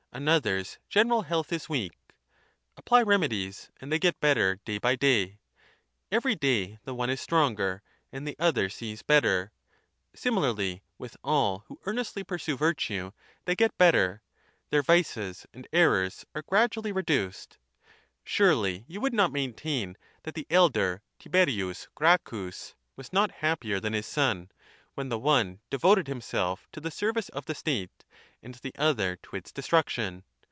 [0.13, 1.93] another's general health is weak;
[2.75, 5.39] apply remedies, and they get better day by day;
[6.11, 9.53] every day the one is stronger and the other sees better;
[10.13, 13.09] similarly with all who earnestly pursue virtue;
[13.45, 14.21] they get better,
[14.69, 17.57] their vices and errors are gradually reduced.
[18.25, 24.07] Surely you would not maintain that the elder Tiberius Gracchus was not happier than his
[24.07, 24.51] son,
[24.93, 28.03] when the one devoted himself to the service of the state
[28.43, 30.21] and the other to its destruction.